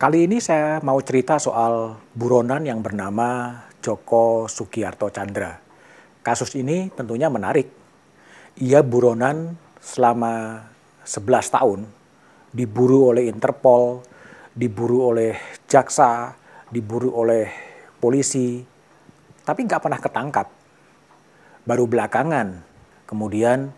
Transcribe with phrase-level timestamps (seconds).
[0.00, 3.52] Kali ini saya mau cerita soal buronan yang bernama
[3.84, 5.60] Joko Sugiarto Chandra.
[6.24, 7.68] Kasus ini tentunya menarik.
[8.64, 10.64] Ia buronan selama
[11.04, 11.80] 11 tahun,
[12.48, 14.00] diburu oleh Interpol,
[14.56, 15.36] diburu oleh
[15.68, 16.32] jaksa,
[16.72, 17.52] diburu oleh
[18.00, 18.56] polisi,
[19.44, 20.48] tapi nggak pernah ketangkap.
[21.68, 22.56] Baru belakangan,
[23.04, 23.68] kemudian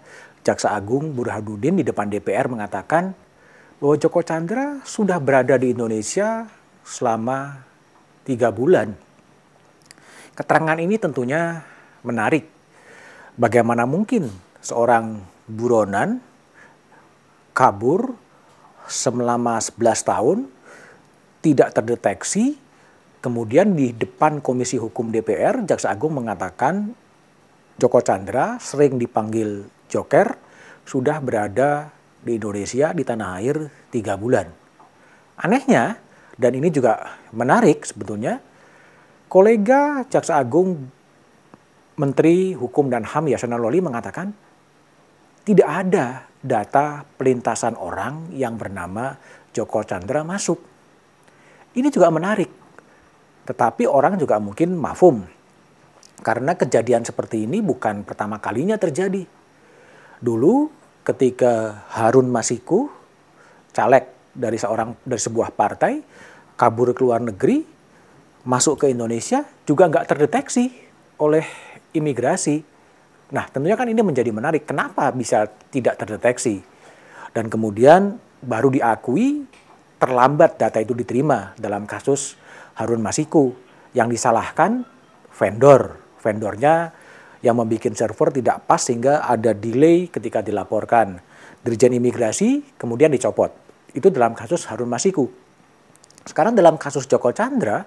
[0.47, 3.11] Jaksa Agung Burhanuddin di depan DPR mengatakan
[3.83, 6.47] bahwa Joko Chandra sudah berada di Indonesia
[6.87, 7.67] selama
[8.23, 8.95] tiga bulan.
[10.39, 11.67] Keterangan ini tentunya
[12.07, 12.47] menarik.
[13.35, 14.31] Bagaimana mungkin
[14.63, 15.19] seorang
[15.51, 16.23] buronan
[17.51, 18.15] kabur
[18.87, 20.39] selama 11 tahun
[21.43, 22.55] tidak terdeteksi
[23.19, 26.95] kemudian di depan Komisi Hukum DPR Jaksa Agung mengatakan
[27.83, 30.39] Joko Chandra sering dipanggil Joker
[30.87, 31.91] sudah berada
[32.23, 33.57] di Indonesia di tanah air
[33.91, 34.47] tiga bulan.
[35.43, 35.99] Anehnya,
[36.39, 38.39] dan ini juga menarik sebetulnya,
[39.27, 40.87] kolega Jaksa Agung
[41.99, 44.33] Menteri Hukum dan HAM Yasona Loli mengatakan
[45.43, 49.19] tidak ada data pelintasan orang yang bernama
[49.53, 50.59] Joko Chandra masuk.
[51.73, 52.51] Ini juga menarik.
[53.43, 55.27] Tetapi orang juga mungkin mafum.
[56.23, 59.27] Karena kejadian seperti ini bukan pertama kalinya terjadi.
[60.23, 62.91] Dulu ketika Harun Masiku,
[63.75, 66.03] caleg dari seorang dari sebuah partai,
[66.57, 67.63] kabur ke luar negeri,
[68.47, 70.71] masuk ke Indonesia juga nggak terdeteksi
[71.19, 71.45] oleh
[71.95, 72.63] imigrasi.
[73.33, 74.69] Nah, tentunya kan ini menjadi menarik.
[74.69, 76.61] Kenapa bisa tidak terdeteksi?
[77.33, 79.49] Dan kemudian baru diakui
[79.97, 82.37] terlambat data itu diterima dalam kasus
[82.77, 83.55] Harun Masiku
[83.97, 84.85] yang disalahkan
[85.33, 85.97] vendor.
[86.21, 86.93] Vendornya
[87.43, 91.19] yang membuat server tidak pas sehingga ada delay ketika dilaporkan.
[91.63, 93.51] Dirjen imigrasi kemudian dicopot.
[93.93, 95.29] Itu dalam kasus Harun Masiku.
[96.23, 97.83] Sekarang dalam kasus Joko Chandra,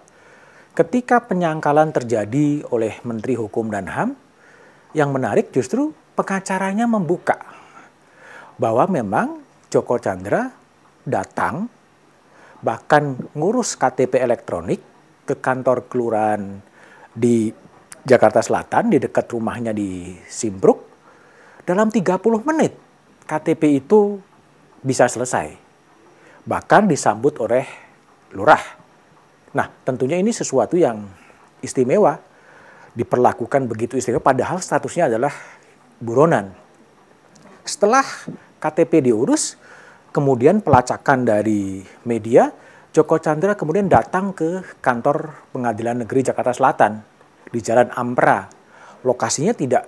[0.76, 4.16] ketika penyangkalan terjadi oleh Menteri Hukum dan HAM,
[4.96, 7.36] yang menarik justru pengacaranya membuka
[8.56, 10.56] bahwa memang Joko Chandra
[11.04, 11.68] datang
[12.64, 14.80] bahkan ngurus KTP elektronik
[15.28, 16.64] ke kantor kelurahan
[17.12, 17.52] di
[18.06, 20.86] Jakarta Selatan di dekat rumahnya di Simpruk
[21.66, 22.78] dalam 30 menit
[23.26, 24.22] KTP itu
[24.86, 25.58] bisa selesai.
[26.46, 27.66] Bahkan disambut oleh
[28.38, 28.62] lurah.
[29.58, 31.02] Nah, tentunya ini sesuatu yang
[31.66, 32.22] istimewa
[32.94, 35.34] diperlakukan begitu istimewa padahal statusnya adalah
[35.98, 36.54] buronan.
[37.66, 38.06] Setelah
[38.62, 39.58] KTP diurus,
[40.14, 42.54] kemudian pelacakan dari media,
[42.94, 47.15] Joko Chandra kemudian datang ke kantor Pengadilan Negeri Jakarta Selatan
[47.50, 48.48] di Jalan Ampera.
[49.06, 49.86] Lokasinya tidak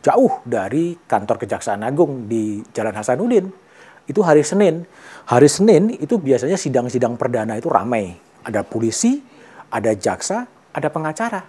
[0.00, 3.50] jauh dari kantor Kejaksaan Agung di Jalan Hasanuddin.
[4.08, 4.88] Itu hari Senin.
[5.28, 8.16] Hari Senin itu biasanya sidang-sidang perdana itu ramai.
[8.40, 9.20] Ada polisi,
[9.68, 11.44] ada jaksa, ada pengacara.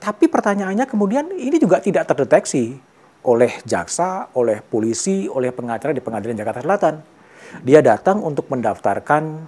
[0.00, 2.76] Tapi pertanyaannya kemudian ini juga tidak terdeteksi
[3.24, 6.94] oleh jaksa, oleh polisi, oleh pengacara di Pengadilan Jakarta Selatan.
[7.64, 9.44] Dia datang untuk mendaftarkan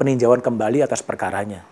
[0.00, 1.64] peninjauan kembali atas perkaranya.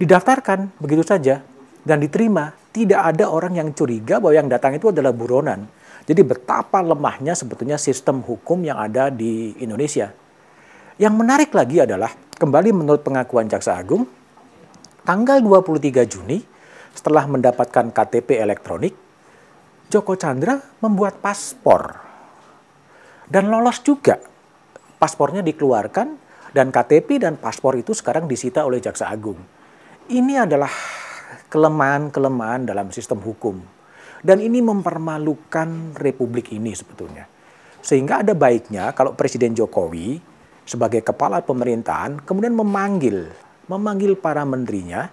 [0.00, 1.44] Didaftarkan begitu saja
[1.84, 2.52] dan diterima.
[2.70, 5.66] Tidak ada orang yang curiga bahwa yang datang itu adalah buronan.
[6.06, 10.14] Jadi betapa lemahnya sebetulnya sistem hukum yang ada di Indonesia.
[11.00, 14.06] Yang menarik lagi adalah, kembali menurut pengakuan Jaksa Agung,
[15.02, 16.38] tanggal 23 Juni,
[16.92, 18.94] setelah mendapatkan KTP elektronik,
[19.90, 21.98] Joko Chandra membuat paspor.
[23.26, 24.20] Dan lolos juga.
[25.00, 26.18] Paspornya dikeluarkan,
[26.50, 29.38] dan KTP dan paspor itu sekarang disita oleh Jaksa Agung.
[30.10, 30.70] Ini adalah
[31.50, 33.58] kelemahan-kelemahan dalam sistem hukum.
[34.22, 37.26] Dan ini mempermalukan republik ini sebetulnya.
[37.80, 40.20] Sehingga ada baiknya kalau Presiden Jokowi
[40.68, 43.32] sebagai kepala pemerintahan kemudian memanggil
[43.70, 45.06] memanggil para menterinya,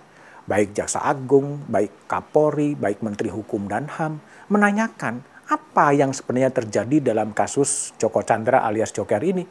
[0.49, 4.17] baik Jaksa Agung, baik Kapolri, baik Menteri Hukum dan HAM,
[4.49, 9.45] menanyakan apa yang sebenarnya terjadi dalam kasus Joko Chandra alias Joker ini.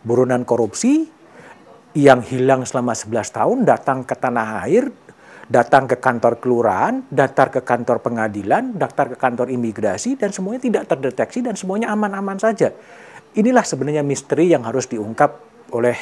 [0.00, 1.04] Buronan korupsi
[1.92, 4.88] yang hilang selama 11 tahun datang ke tanah air
[5.50, 10.86] datang ke kantor kelurahan, daftar ke kantor pengadilan, daftar ke kantor imigrasi, dan semuanya tidak
[10.86, 12.70] terdeteksi dan semuanya aman-aman saja.
[13.34, 15.42] Inilah sebenarnya misteri yang harus diungkap
[15.74, 15.98] oleh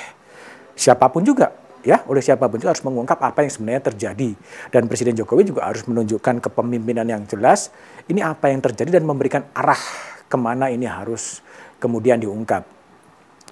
[0.76, 1.48] siapa pun juga
[1.80, 2.04] ya.
[2.04, 4.30] Oleh siapa pun juga harus mengungkap apa yang sebenarnya terjadi.
[4.68, 7.72] Dan Presiden Jokowi juga harus menunjukkan kepemimpinan yang jelas
[8.12, 9.80] ini apa yang terjadi dan memberikan arah
[10.28, 11.40] ke mana ini harus
[11.80, 12.68] kemudian diungkap.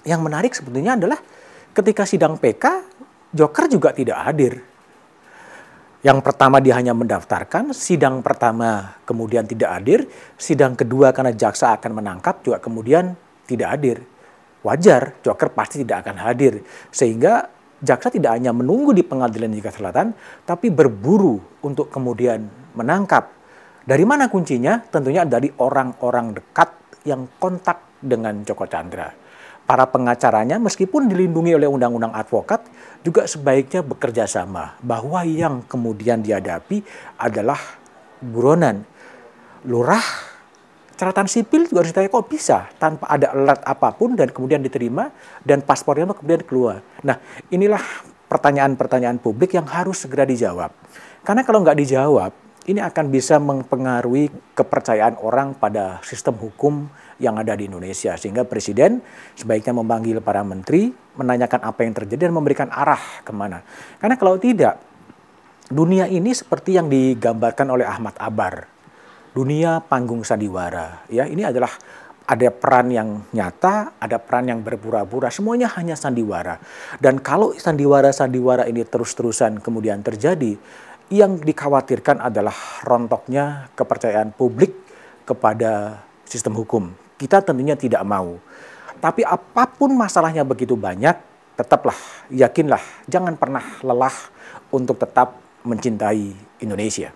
[0.05, 1.17] Yang menarik sebetulnya adalah
[1.73, 2.85] ketika sidang PK
[3.33, 4.76] Joker juga tidak hadir
[6.07, 9.99] yang pertama dia hanya mendaftarkan, sidang pertama kemudian tidak hadir,
[10.39, 13.11] sidang kedua karena jaksa akan menangkap juga kemudian
[13.43, 13.97] tidak hadir.
[14.63, 16.63] Wajar, Joker pasti tidak akan hadir.
[16.95, 17.51] Sehingga
[17.83, 20.07] jaksa tidak hanya menunggu di pengadilan Jakarta Selatan,
[20.47, 22.47] tapi berburu untuk kemudian
[22.79, 23.27] menangkap.
[23.83, 24.79] Dari mana kuncinya?
[24.87, 29.26] Tentunya dari orang-orang dekat yang kontak dengan Joko Chandra.
[29.67, 32.63] Para pengacaranya meskipun dilindungi oleh undang-undang advokat
[33.03, 36.87] juga sebaiknya bekerja sama bahwa yang kemudian dihadapi
[37.19, 37.59] adalah
[38.23, 38.87] buronan.
[39.67, 39.99] Lurah
[40.95, 45.11] catatan sipil juga harus ditanya kok bisa tanpa ada alert apa pun dan kemudian diterima
[45.43, 46.79] dan paspornya kemudian keluar.
[47.03, 47.19] Nah
[47.51, 47.83] inilah
[48.31, 50.71] pertanyaan-pertanyaan publik yang harus segera dijawab.
[51.27, 52.31] Karena kalau nggak dijawab,
[52.67, 58.19] ini akan bisa mempengaruhi kepercayaan orang pada sistem hukum yang ada di Indonesia.
[58.19, 58.99] Sehingga Presiden
[59.39, 63.63] sebaiknya memanggil para menteri, menanyakan apa yang terjadi dan memberikan arah ke mana.
[64.03, 64.83] Karena kalau tidak,
[65.71, 68.77] dunia ini seperti yang digambarkan oleh Ahmad Abar
[69.37, 71.05] dunia panggung sandiwara.
[71.13, 71.69] Ya, ini adalah
[72.27, 76.57] ada peran yang nyata, ada peran yang berpura-pura, semuanya hanya sandiwara.
[76.97, 80.57] Dan kalau sandiwara-sandiwara ini terus-terusan kemudian terjadi,
[81.07, 84.75] yang dikhawatirkan adalah rontoknya kepercayaan publik
[85.23, 86.91] kepada sistem hukum.
[87.15, 88.39] Kita tentunya tidak mau.
[88.97, 91.15] Tapi apa pun masalahnya begitu banyak,
[91.55, 91.95] tetaplah,
[92.33, 94.13] yakinlah, jangan pernah lelah
[94.73, 97.13] untuk tetap mencintai Indonesia.